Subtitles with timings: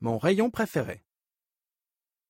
[0.00, 1.04] mon rayon préféré.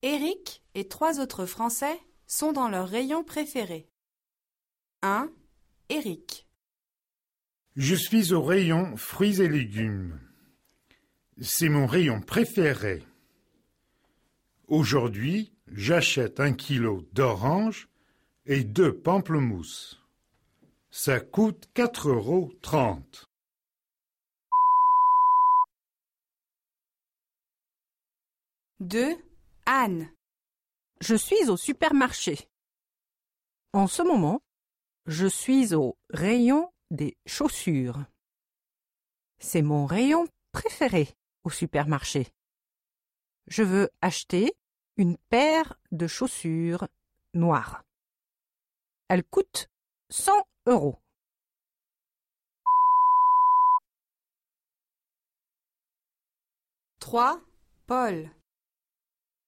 [0.02, 3.88] Éric et trois autres Français sont dans leur rayon préféré.
[5.02, 5.30] 1.
[5.88, 6.46] Éric.
[7.76, 10.20] Je suis au rayon fruits et légumes.
[11.40, 13.04] C'est mon rayon préféré.
[14.66, 17.88] Aujourd'hui, j'achète un kilo d'oranges
[18.46, 20.02] et deux pamplemousses.
[20.90, 22.52] Ça coûte quatre euros
[28.80, 29.16] 2.
[29.66, 30.08] Anne.
[31.00, 32.48] Je suis au supermarché.
[33.72, 34.40] En ce moment,
[35.06, 38.04] je suis au rayon des chaussures.
[39.40, 41.08] C'est mon rayon préféré
[41.42, 42.28] au supermarché.
[43.48, 44.54] Je veux acheter
[44.96, 46.86] une paire de chaussures
[47.34, 47.82] noires.
[49.08, 49.68] Elle coûte
[50.10, 50.32] 100
[50.66, 51.00] euros.
[57.00, 57.40] 3.
[57.86, 58.37] Paul.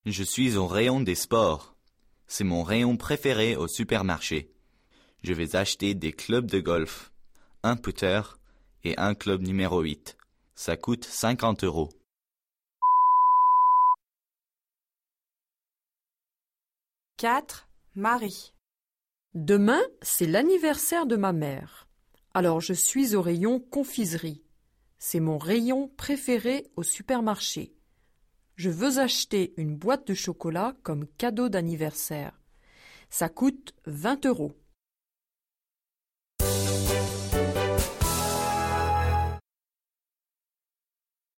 [0.07, 1.75] Je suis au rayon des sports.
[2.27, 4.51] C'est mon rayon préféré au supermarché.
[5.23, 7.13] Je vais acheter des clubs de golf,
[7.63, 8.23] un putter
[8.83, 10.17] et un club numéro 8.
[10.55, 11.91] Ça coûte 50 euros.
[17.19, 17.69] 4.
[17.95, 18.55] Marie.
[19.35, 21.89] Demain, c'est l'anniversaire de ma mère.
[22.33, 24.43] Alors je suis au rayon confiserie.
[24.99, 27.75] C'est mon rayon préféré au supermarché.
[28.61, 32.39] Je veux acheter une boîte de chocolat comme cadeau d'anniversaire.
[33.09, 34.53] Ça coûte 20 euros.